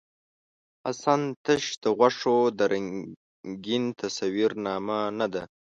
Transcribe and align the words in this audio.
حسن 0.83 1.21
تش 1.43 1.63
د 1.83 1.85
غوښو 1.97 2.37
د 2.57 2.59
رنګین 2.73 3.83
تصویر 3.99 4.51
نامه 4.65 4.99
نۀ 5.17 5.27
ده. 5.33 5.43